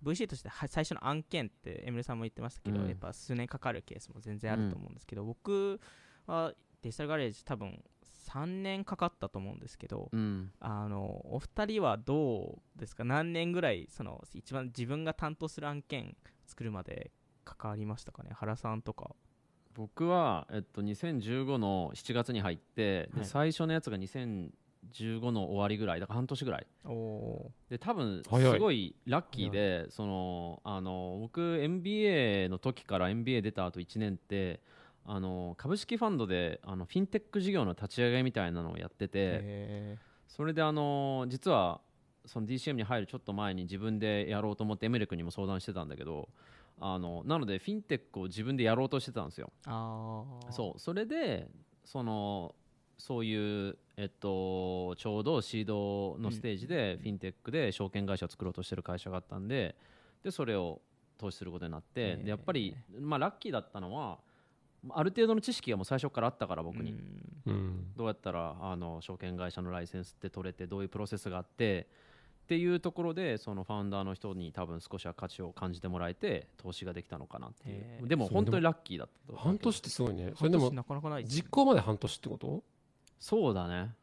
[0.02, 2.88] VC としては最初の案件ってエムレさんも言ってましたけど、うん。
[2.88, 5.80] やっぱ数年かかるケースも全然あると思うんですけど、僕
[6.26, 7.82] はデジタルガレージ多分
[8.28, 10.52] 3年かかったと思うんですけど、うん。
[10.60, 13.04] あのお二人はどうですか？
[13.04, 17.10] 何年ぐらいその一番自分が担当する案件作るまで
[17.44, 18.30] 関わりましたかね？
[18.32, 19.10] 原さんとか。
[19.74, 23.24] 僕は、えっと、2015の7月に入って、ではい。
[23.24, 23.98] 最初のやつが
[24.92, 26.66] 2015の終わりぐらいだから半年ぐらい。
[27.68, 34.60] で多分すごいラッキーでそのあの僕 MBA の時から MBA 出た後1年って
[35.06, 41.80] あの株式ファンドであのフィンテック事業の立ち上げみたいなのをやっててへそれであの実は
[42.26, 46.28] その DCM に入るちょっと前に自分でやろうと思ってエムレクにも相談してたんだけど
[46.80, 49.52] あのなのでフィンテックを自分でやろうとしてたんですよ。
[49.66, 50.78] ーああそう。
[50.78, 51.48] それで
[51.84, 52.54] その
[53.00, 59.74] そういう、えっと、ちょうどシードのステージでフィンテックで証券会社を作ろうとしてる会社があったんで
[60.22, 60.80] でそれを
[61.18, 64.18] 投資することになって、でやっぱり、まあ、ラッキーだったのは
[64.90, 66.94] ある程度の知識がもう最初からあったから僕に、
[67.96, 71.86] どうやったらあの証券会社のライセンスって取れてどういうプロセスがあって
[72.44, 78.08] っていうところでそのファウンダーの人に多分少しは価値を感じてもらえて投資ができたのかなっていう。
[78.08, 80.32] でも本当にラッキーだったと半年ってすごいね。
[80.36, 81.42] それでも半年なかなかないですね。
[81.42, 82.62] 実行まで半年ってこと？
[83.20, 83.94] そうだね。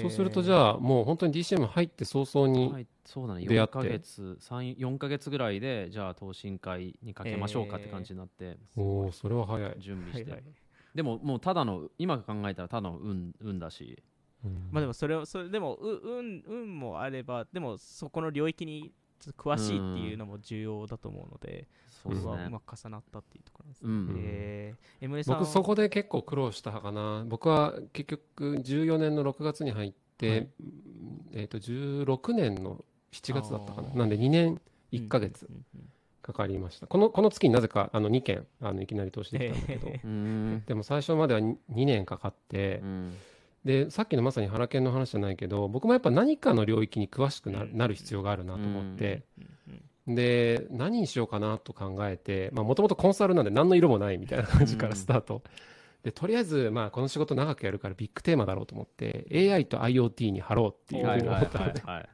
[0.00, 3.42] そうするとじあゃあもう本当に DCM 入って早々に、はい、そうだね。
[3.42, 3.72] 4出会って。
[3.72, 10.40] ヶ月3 4ヶ月ぐらいでじゃあ投信会にかけましょうかって感じになって、おおそれは早い、準備して、はい。
[10.40, 10.54] はい
[10.92, 14.02] でももうただの今考えたらただの運運だし。
[14.44, 14.68] うん。
[14.72, 21.68] まあでもそれをそれでもう運運もあればでもそこの領域にちょっと詳しいっていうのも重要だと思うので、
[22.02, 22.26] そうですね。
[22.26, 23.88] こはうまく重なったっていうところですね。
[23.88, 24.14] うん。
[24.16, 27.24] えー、MA さん僕そこで結構苦労したかな。
[27.26, 30.48] 僕は結局14年の6月に入って、はい。
[31.32, 33.90] えっ、と16年の7月だったかな。
[33.90, 34.60] なんで2年
[34.92, 35.90] 1ヶ月、うんうん
[36.22, 36.86] かかりました。
[36.86, 40.62] このこの月になぜかあの2件あのいきなり投資できたんだけど、えうん。
[40.66, 43.16] でも最初までは 2, 年かかって、うん
[43.64, 49.22] でさっきのまさに原研の話じゃないけど僕もやっぱ何かの領域に詳しくな,、る必要があるなと思って、
[50.06, 55.42] で何にしようかなと考えてもともとコンサルなんで何の色もないみたいな感じからスタート、
[56.02, 62.08] でとりあえず、まあ、この仕事長くやるからビッグテーマだろうと思って AI と IoT に貼ろうっていうふうに思ったので、はい。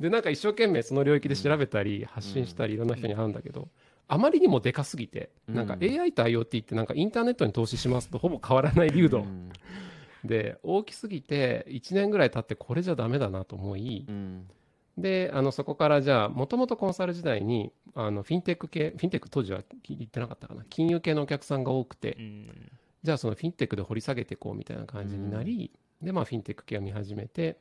[0.00, 0.10] で。
[0.10, 3.68] なんか一生懸命その領域で調べたり発信したりいろんな人に会うんだけど、
[4.06, 6.00] あまりにもでかすぎてなんかうん。
[6.00, 9.50] AI と IoT ってなんかインターネットに投資しますとほぼ変わらない流度うん
[10.24, 14.48] で大きすぎて1年ぐらい経ってこれじゃダメだなと思いうん。
[14.98, 20.64] であのそこからじゃあもともとコンサル時代にあのフィンテック系フィンテック当時は言ってなかったかな。
[20.68, 22.72] 金融系のお客さんが多くてうん。
[23.02, 27.58] じゃあそのフィンテックで掘り下げていこうみたいな感じになり、でまあフィンテック系を見始めて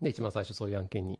[0.00, 1.18] で一番最初そういう案件に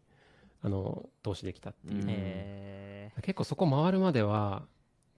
[0.62, 4.62] あの投資できたっていう、結構そこ回るまでは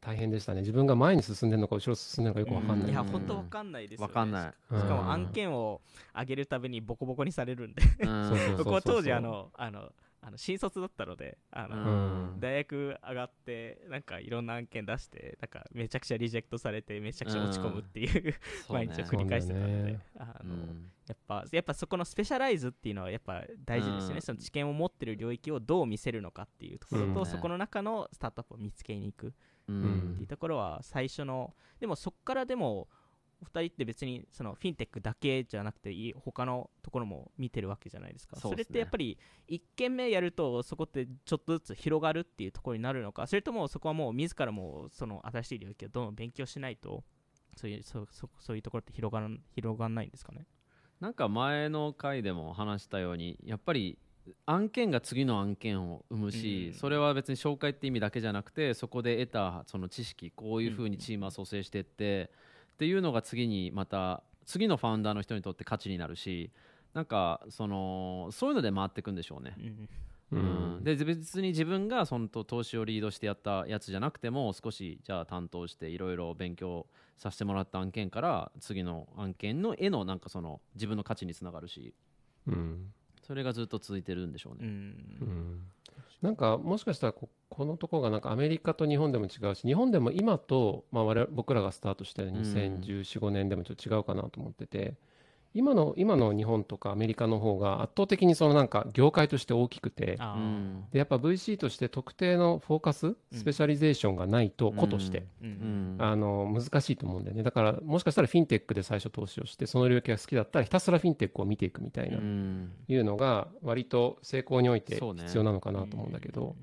[0.05, 0.61] 大変でしたね。
[0.63, 2.91] 自分が前に進んでるのか後ろ進んでるのかよく分かんーない。
[2.91, 4.51] い、や本当わかんないですよ、ね、わかんない。
[4.51, 4.81] しうん。
[4.89, 5.81] かも案件を
[6.13, 7.83] 上げるたびにボコボコにされるんで。
[8.01, 8.29] うん。
[8.29, 12.41] そうそうそう 僕は当時あのあのあの新卒だったのであの、うん。
[12.41, 18.35] 大学上がってなんかいろんな案件出してなんかめちゃくちゃリジェクトされてめちゃくちゃ落ち込むっていう、
[18.71, 20.91] 毎日を繰り返してたので、あのうん。
[21.07, 24.21] やっぱやっぱそこのスペシャライズっていうのはやっぱ大事ですよね、うん。
[24.23, 27.27] その知見を持ってる領域をどう見せるのかっていうところと、うん。
[27.27, 29.35] そこの中のスタートアップを見つけに行く
[29.81, 30.15] っうん。
[30.17, 32.89] ていうところは最初のでもそこからでも
[33.41, 38.37] お二人って別にそのフィンテックだけじゃなくていい他のところも見てるわけじゃないですか。
[38.37, 47.03] それってやっぱり1件目やるとそこってちょっとずつ広がるっていうところになるのかそれともそこはもう自らもその新しい領域をどんどん勉強しないと
[47.57, 50.47] そういうそうそうそういうところって広がらん広がらないんですかね？
[51.01, 53.99] なんか前の回でも話したようにやっぱり
[54.47, 56.79] 案件が次の案件を生むし、うん。
[56.79, 62.31] それは別に紹介って意味だけじゃなくてそこで得たその知識こういうふうにチームは蘇生していって、
[62.75, 66.51] っていうのが次にまた次のファウンダーの人にとって価値になるし
[66.95, 69.55] なんかそのそういうので回っていくんでしょうね。
[69.59, 69.61] う
[70.37, 70.39] ん。
[70.39, 70.77] うん。
[70.77, 70.85] うん。
[70.85, 76.87] で別に自分がその投資をリードしてやったやつじゃなくても少しじゃあ担当していろいろ勉強
[77.19, 81.95] させてもらった案件から次の案件の絵のなんかその自分の価値につながるし。
[82.47, 82.93] うん
[83.33, 84.59] それがずっと続いてるんでしょうね。
[84.61, 84.69] うん。
[84.69, 85.67] うん。
[86.21, 94.97] なんかもしかしたらここのところがなんかアメリカと日本でも違うし日本でも今と、まあ、我々僕らがスタートした2014、5年でもちょっと違うかなと思ってて
[95.55, 100.19] 今の今の日本とかアメリカの方が圧倒的にそのなんか業界として大きくて
[100.93, 105.97] でやっぱ VC として特定のフォーカススペシャリゼーションがないとうん個として、ううん。
[105.97, 105.97] ん。
[105.99, 107.43] あの難しいと思うんだよね。
[107.43, 112.73] だからもしかしたらフィンテックで最初投資をしてその領域が好きだったらひたすらフィンテックを見ていくみたいな、うん。
[112.89, 116.57] いうのが割と成功において必要なのかなと思うんだけど、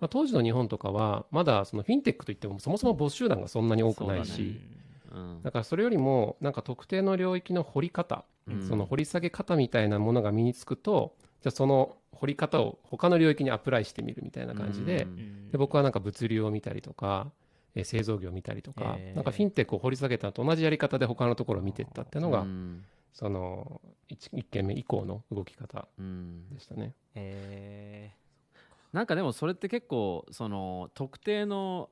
[0.00, 4.60] まあ、当時の日本とかはまだそのフィンテックといってもそもそも母集団がそんなに多くないそうし
[5.42, 8.68] だからそれよりもなんか特定の領域の掘り方、うん。
[8.68, 15.50] その掘り下げ方みたいなものが身につくとじゃあその掘り方を他の領域にアプライしてみるみたいな感じで,、うん。
[15.50, 17.30] で僕はなんか物流を見たりとか、
[17.74, 19.16] えー製造業を見たりとか、えー。
[19.16, 22.84] なんかフィンテックを掘り下げたのと同じやり方で他のところを見ていったっていうのが、うん。
[23.12, 26.48] その 1, 件目以降の動き方うん。
[26.50, 26.94] でしたね。
[27.14, 28.10] え
[28.92, 31.88] なんかでもそれって結構その特定の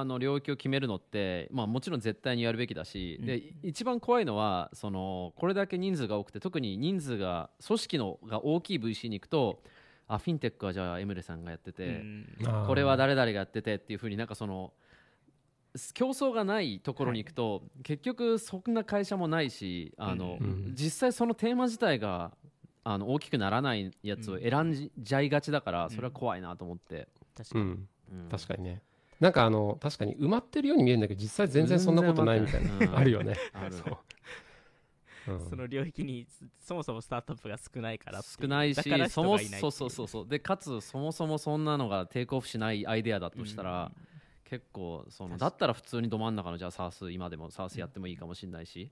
[0.00, 3.26] あの領域を決めるのって、まあ、もちろん絶対にやるべきだし、うん。
[3.26, 9.62] で一番怖いのはそのこれだけ人数が多くて特に人数が組織のが大きい VC に行くと
[10.08, 11.74] あフィンテックはじゃあエムレさんがやってー。
[11.74, 14.72] て、これは誰々がやっててっていうふうになんかその
[15.94, 20.72] 競争がないところに行くと、結局そんな会社もないしあの、うん。
[20.74, 22.32] 実際そのテーマ自体が
[22.84, 28.28] あの大きくならないやつを選んじゃいがちだから、それは怖いなと思って、確かに、うん、うん。
[28.28, 28.82] 確かにね。
[29.22, 33.36] なんかあの確かに埋まってるように見えるんだけど実際全然そんなことないみたいな、 あるよね。
[33.52, 33.72] ある。
[33.72, 33.96] そう。
[35.30, 35.48] うん。
[35.48, 36.26] その領域に
[36.58, 40.28] そもそもスタートアップが少ないから少ないしそもそうそうそうそう。
[40.28, 43.92] でかつそもそもそんなのがテイクオフしないアイデアだとしたら、
[44.42, 48.90] 結構そのだったら普通にど真ん中のじゃあ SARS 今でも SARS やってもいいかもしれないし、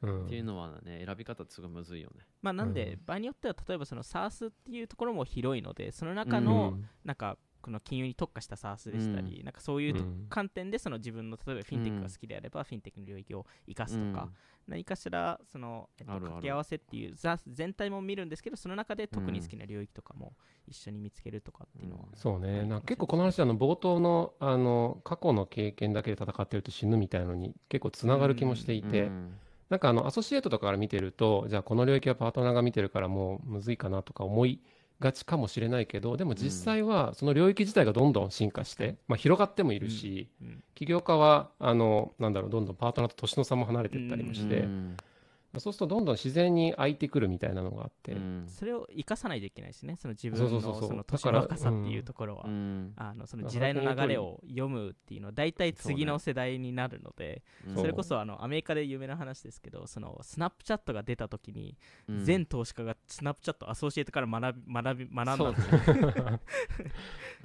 [0.00, 0.26] うん。
[0.26, 2.24] っていうのはね選び方ってすごいむずいよね。
[2.40, 3.00] まあなんで、うん。
[3.04, 6.88] 場合によっては例えばその SARS っていうところも広いのでその中うのん。
[7.04, 14.28] なんかこの金融に特化した SARS でしたり、なんかそういう観点でその自分の例えばフィンテックが好きであれば、フィンテックの領域を生かすとか、
[14.66, 20.34] 何かしらその、えっと掛け合わせっていうザ全体も見るんですけどその中で特に好きな領域とかも
[20.66, 29.34] 一緒に見つけるとかっていうのは、そうね、なんか結構この話あの冒頭のあの過去の経験だけで戦ってると死ぬみたいなのに結構つながる気もしていて、うん。
[29.72, 34.60] なんかあのアソシエイトとかから見てるとじゃあこの領域はパートナーが見てるからもうむずいかなとか思い
[35.02, 40.62] がちかもしれないけどでも実際はその領域自体がどんどん進化して、まあ、広がってもいるし、うん。
[40.74, 44.96] 起業家はあのなんだろうどんどんパートナーと年の差も離れていったりもして、うん
[45.58, 48.44] そうするとどんどん自然に空いてくるみたいなのがあって、うん。
[48.48, 49.96] それを生かさないといけないですね。
[50.00, 52.92] その自分のその年の若さっていうところは、うん。
[52.96, 61.76] あのその時代の流れを読むっていうのは大体次の世代になるのでうんそ,、れこそあのアメリカで有名な話ですけどそのスナップチャットが出た時に、
[62.08, 62.24] うん。
[62.24, 66.40] 全投資家がスナップチャットアソシエイトから学び学び学んだんですよ。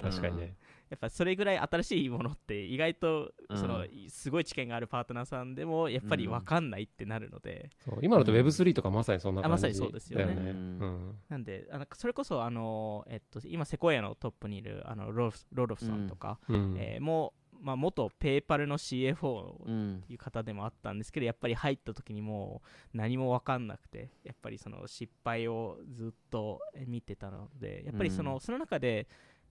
[0.00, 0.56] 確かにね、
[0.90, 3.58] やっぱそれぐらい新しいものって意外とうん。
[3.58, 10.34] そのすごい知見があるパートナーさんでもやっぱり分かんないってなるので、そう今だと Web3 とかまさにそんな感じあまさにそうですよね。
[10.34, 10.38] うん。
[10.38, 11.14] うん。
[11.28, 16.76] なんであのそれこそあの、えっと、今セコイアのトップにいるあのロロフロロフさんとか、うん。
[16.78, 22.62] えーもう、まあ、元ペイパルの CFO うんいう方でもあったんですけどやっぱり入った時にも
[22.94, 28.40] う何も分かんなくてやっぱりその失敗をずっと見てたのでやっぱりその,、うん。
[28.40, 29.08] その中で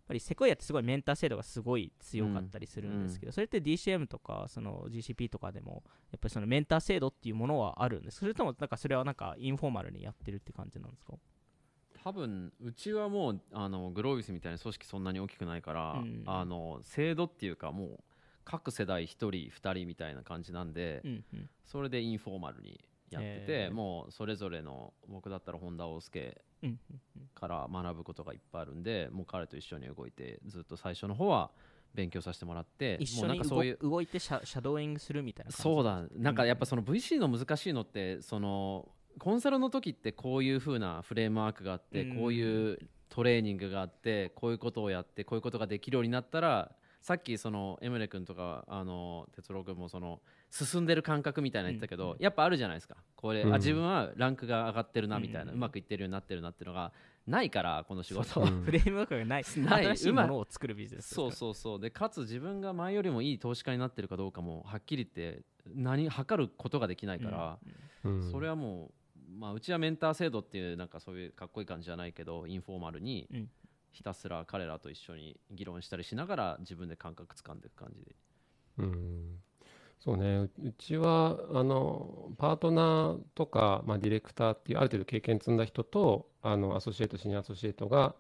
[0.08, 11.13] ぱりセコイアってすごいメンター制度がすごい強かったりするんですけど、それって DCM とかその GCP とかでもやっぱりそのメンター制度っていうものはあるんですそれともなんかそれはなんかインフォーマルにやってるって感じなんですか？
[12.04, 16.24] 多分うちはもうあのグロービスみたいな組織そんなに大きくないから、うん。
[16.26, 18.00] あの制度っていうかもう
[18.46, 21.50] 各世代1人2人みたいな感じなんで、うんうん。
[21.65, 23.74] それでインフォーマルにやってて、えー。
[23.74, 26.41] もうそれぞれの僕だったら本田大輔
[27.36, 31.52] から学ぶことがいっぱいあるんでもう彼と一緒に動いてずっと最初の方は
[31.93, 38.88] 勉強させてもらって一緒にそういう動いてシャシャドーイングするみたいなそうだなんかやっぱその VC の難しいのってその
[39.20, 42.17] コンサルの時ってこういう風なフレームワークがあってうん。
[42.17, 46.72] こういうトレーニングがあってこういうことをやってこういうことができるようになったら
[47.08, 50.20] さっきそのエムレ君とかあの哲郎君もその
[50.52, 52.22] 進んでる感覚みたいなの言ったけど、うん。
[52.22, 52.98] やっぱあるじゃないですか。
[53.15, 53.54] これ、うん。
[53.54, 56.91] あ自分はランクが上がってるなみたいな、ううんまくいってるようになってるなっていうのが
[57.26, 58.63] ないからこの仕事、うん。
[58.67, 59.43] フレームワークがない。
[59.56, 59.86] ない。
[59.86, 61.80] 新しいものを作るビジネスそうそうそう。
[61.80, 67.58] でかつ自分が前よりもいい投資家になってるかどうかもはっきり言って何測ることができないから、
[68.04, 68.32] うん。
[68.32, 73.50] それはもう、まあ、うちはメンター制度っていうなんかそういうかっこいい感じじゃないけどインフォーマルにうん
[73.91, 78.15] ひたすら彼らと一緒に議論したりしながら自分で感覚つかんでいく感じで。
[78.80, 79.39] うん。
[80.00, 80.38] そうね。
[80.38, 88.15] ううちはあのパートナーとか、まあ、ディレクターっていうある程度経験積んだ人とあのアソシエイトシニアアソシエイトが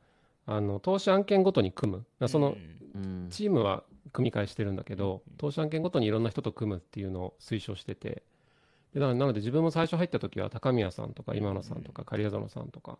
[0.45, 2.27] あの投資案件ごとに組む。
[2.27, 2.57] その
[3.29, 8.23] チームは組み替えしてるんだけど投資案件ごとにいろんな人と組むっていうのを推奨してて。
[8.93, 12.97] でななので自分も最初入った時は高宮さんとか今野さんとか狩谷園さんとか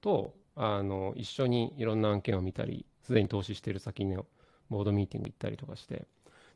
[0.00, 4.26] とあの一緒にいろんな案件を見たりすでに投資してる先の
[4.70, 6.06] ボードミーティング行ったりとかして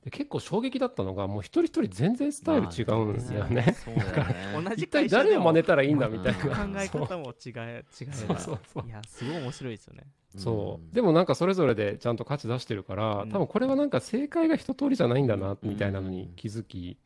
[0.04, 3.76] で結構衝撃だったのがもう一人一人全然スタイル違うんですよね。
[3.84, 4.34] そうだよね
[4.68, 6.50] 同じ一体誰を真似たらいいんだみたいうん。
[6.50, 6.56] な。
[6.56, 8.12] 考え方も違え違えば。
[8.12, 8.86] そうそうそう。
[8.86, 10.02] いやすごい面白いですよね。
[10.36, 10.94] そう。
[10.94, 13.30] でもなんかそれぞれでちゃんと価値出してるからうん。
[13.30, 16.96] 多分これはなんか正解が一通りじゃないんだなみたいなのに気づき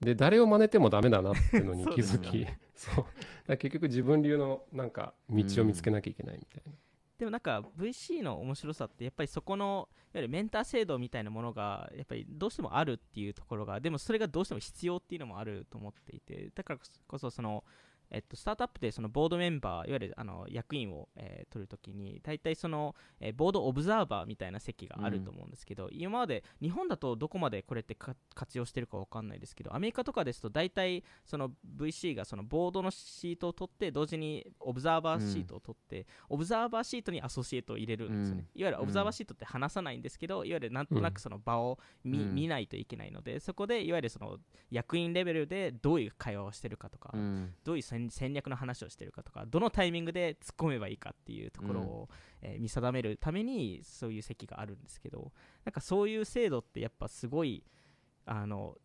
[0.00, 3.08] で誰を真似てもダメだなっていうのに気づきそうですそうだか
[3.48, 6.72] ら結局自分流のなんか道を見つけなきゃいけないみたいな。
[7.18, 17.64] でもなんか VC の面白さってやっぱりそこのいわゆるメンター制度みたいなものがやっぱりどうしてもあるっていうところがでもそれがどうしても必要っていうのもあると思っていてだからこそその
[18.10, 42.34] えっと、スタートアップでそのボードメンバーいわゆるあの役員を、えー取るときに大体その、えーボードオブザーバーみたいな席があると思うんですけど、今まで日本だとどこまでこれってか活用してるかわかんないですけどアメリカとかですと大体その VC がそのボードのシートを取って同時にオブザーバーシートを取って、オブザーバーシートにアソシエイトを入れるんですよね、いわゆるオブザーバーシートって話さないんですけど、いわゆるなんとなくその場を見,、うん。
[42.34, 44.38] 見ないといけないのでそこでいわゆるその
[44.70, 47.54] 役員レベルでどういう会話をしてるかとか、うん。
[47.64, 52.08] どういう戦戦略の話をしてるかとかどのタイミングで突っ込めばいいかっていうところを、
[52.42, 55.32] えー見定めるためにそういう席があるんですけど
[55.64, 57.64] なんかそういう制度ってやっぱすごい
[58.24, 58.76] あの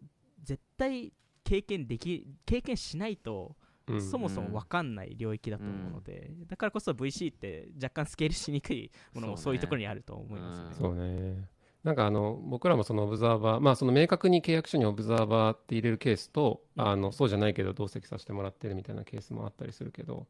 [0.43, 3.55] 絶対経験でき経験しないと
[3.87, 10.75] うんそもそも分かんない領域だと思うので、だからこそ VC って若干スケールしにくいものもそういうところにあると思いますよね。
[10.75, 11.49] そうね。
[11.83, 16.87] なんかあの僕らもそのオブザーバー、まあ、その明確に契約書にオブザーバーって入れるケースと、うん。
[16.87, 20.27] あのそうじゃないけど同席させてもらってるみたいなケースもあったりするけど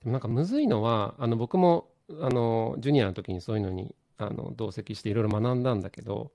[0.00, 1.88] でもなんかむずいのはあの僕も
[2.20, 6.30] あのジュニアの時にそういうのにあの同席していろいろ学んだんだけど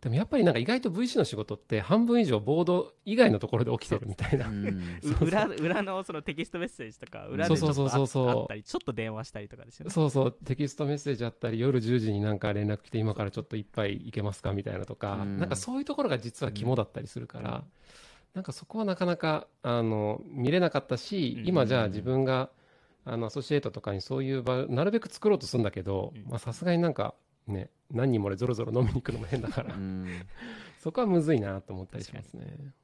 [0.00, 4.48] でもやっぱりなんか意外と VC の仕事って半分以上ボード以外のところで起きてるみたいな。
[5.20, 9.90] 裏裏のそのテキストメッセージとか裏でちょっとああったりちょっと電話したりとかですよね。
[9.90, 10.32] そうそう。
[10.32, 15.38] テキストメッセージあったり夜10時になんか連絡来て今からちょっと一杯いけますかみたいなとか、うん。
[15.38, 17.62] なんかそういうところが実は肝だったりするから、
[18.32, 21.46] なんかそこはなかなかあの見れなかったし、うん。
[21.46, 22.48] 今じゃあ自分が
[23.04, 27.14] あのアソシエイトとかにそういう場なるべく作ろうとするんだけどさすがになんか
[27.50, 29.74] ね何人も俺ぞろぞろ飲みに行くのも変だから。
[29.74, 30.06] うん。
[30.78, 32.74] そこはむずいなと思ったりしますね。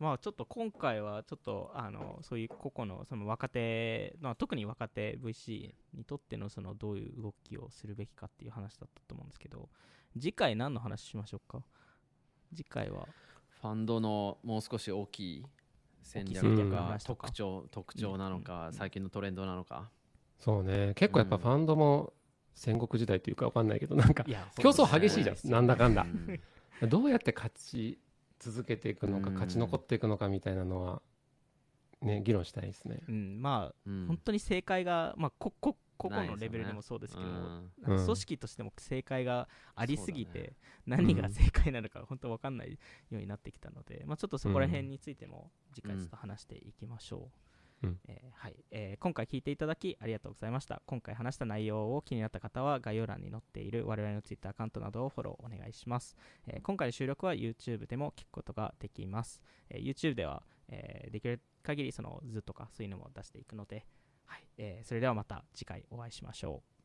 [0.00, 9.68] まあ、ちょっと今回はちょっとあのそういう個々のその若手、まあ、特に若手 VC にとってのそのどういう動きをするべきかっていう話だったと思うんですけど
[10.14, 11.62] 次回何の話しましょうか？
[12.54, 13.06] 次回は。
[13.60, 15.44] ファンドのもう少し大きい
[16.02, 19.90] 戦略とか特徴特徴なのか最近のトレンドなのか
[20.38, 20.92] そうね。
[20.94, 22.12] 結構やっぱファンドも
[22.54, 25.36] 戦国時代というかわかんないけどなんかいや競争激しいじゃん。
[25.50, 26.02] なんだかんだ。
[26.02, 26.40] うん。
[26.88, 27.98] どうやって勝ち
[28.38, 29.34] 続けていくのかうん。
[29.34, 31.02] 勝ち残っていくのかみたいなのは
[32.02, 33.00] ね議論したいですね。
[33.08, 34.06] うん、まあうん。
[34.06, 37.34] 本当に正解が、まあ、ここ個々のレベルでもそうですけどうん。
[37.34, 40.52] なんかうん組織としても正解がありすぎて、ね。
[40.86, 42.76] 何が正解なのか本当分かんないよ
[43.12, 47.47] うになってきたので、まあ、ちょっとそこら辺についても次回ちょっと話していきましょう。
[47.82, 50.82] うんえーはいえー今回聞いていただきありがとうございました。
[50.86, 56.16] 今回話した内容を気になった方は概要欄に載っている我々の Twitter アカウントなどをフォローお願いします。
[56.46, 59.40] えー今回の収録は YouTube でも聞くことができます。
[59.70, 63.86] え YouTube では、えできる限りその図とかそういうのも出していくので、
[64.24, 66.77] はいえそれではまた次回お会いしましょう。